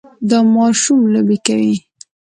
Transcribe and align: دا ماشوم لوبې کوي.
دا 0.29 0.39
ماشوم 0.53 0.99
لوبې 1.13 1.37
کوي. 1.45 1.75